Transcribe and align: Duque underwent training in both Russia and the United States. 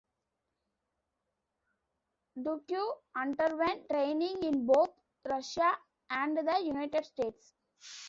Duque 2.47 2.81
underwent 3.23 3.87
training 3.87 4.43
in 4.43 4.65
both 4.65 4.89
Russia 5.29 5.77
and 6.09 6.35
the 6.35 6.59
United 6.65 7.05
States. 7.05 7.53